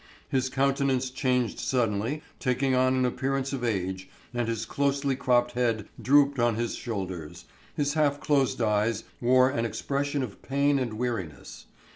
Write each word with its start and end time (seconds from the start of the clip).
His 0.29 0.49
countenance 0.49 1.11
changed 1.11 1.59
suddenly, 1.59 2.23
taking 2.39 2.73
on 2.73 2.95
an 2.95 3.05
appearance 3.05 3.53
of 3.53 3.63
age, 3.63 4.09
and 4.33 4.47
his 4.47 4.65
closely 4.65 5.15
cropped 5.15 5.51
head 5.51 5.87
drooped 6.01 6.39
on 6.39 6.55
his 6.55 6.73
shoulders; 6.73 7.45
his 7.75 7.93
half 7.93 8.19
closed 8.19 8.63
eyes 8.63 9.03
wore 9.21 9.51
an 9.51 9.63
expression 9.63 10.23
of 10.23 10.41
pain 10.41 10.79
and 10.79 10.93
weariness. 10.95 11.67